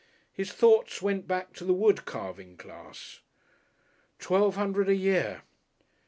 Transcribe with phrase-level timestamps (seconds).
[0.33, 3.19] His thoughts went back to the wood carving class.
[4.17, 5.43] Twelve Hundred a Year.